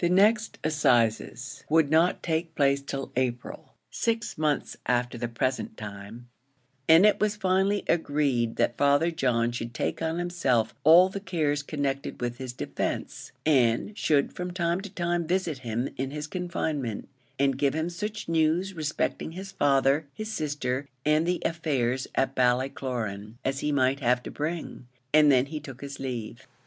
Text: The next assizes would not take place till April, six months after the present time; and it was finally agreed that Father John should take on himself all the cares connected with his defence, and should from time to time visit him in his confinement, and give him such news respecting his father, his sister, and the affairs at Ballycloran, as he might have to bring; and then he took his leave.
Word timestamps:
The 0.00 0.10
next 0.10 0.58
assizes 0.62 1.64
would 1.70 1.88
not 1.90 2.22
take 2.22 2.54
place 2.54 2.82
till 2.82 3.10
April, 3.16 3.72
six 3.90 4.36
months 4.36 4.76
after 4.84 5.16
the 5.16 5.26
present 5.26 5.74
time; 5.78 6.28
and 6.86 7.06
it 7.06 7.18
was 7.18 7.34
finally 7.36 7.82
agreed 7.86 8.56
that 8.56 8.76
Father 8.76 9.10
John 9.10 9.50
should 9.52 9.72
take 9.72 10.02
on 10.02 10.18
himself 10.18 10.74
all 10.84 11.08
the 11.08 11.18
cares 11.18 11.62
connected 11.62 12.20
with 12.20 12.36
his 12.36 12.52
defence, 12.52 13.32
and 13.46 13.96
should 13.96 14.34
from 14.34 14.50
time 14.50 14.82
to 14.82 14.90
time 14.90 15.26
visit 15.26 15.60
him 15.60 15.88
in 15.96 16.10
his 16.10 16.26
confinement, 16.26 17.08
and 17.38 17.56
give 17.56 17.72
him 17.72 17.88
such 17.88 18.28
news 18.28 18.74
respecting 18.74 19.32
his 19.32 19.52
father, 19.52 20.04
his 20.12 20.30
sister, 20.30 20.86
and 21.06 21.26
the 21.26 21.40
affairs 21.42 22.06
at 22.14 22.34
Ballycloran, 22.36 23.38
as 23.46 23.60
he 23.60 23.72
might 23.72 24.00
have 24.00 24.22
to 24.24 24.30
bring; 24.30 24.88
and 25.14 25.32
then 25.32 25.46
he 25.46 25.58
took 25.58 25.80
his 25.80 25.98
leave. 25.98 26.46